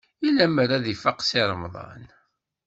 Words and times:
I 0.27 0.29
lemmer 0.31 0.69
ad 0.77 0.85
ifaq 0.93 1.19
Si 1.27 1.41
Remḍan? 1.49 2.03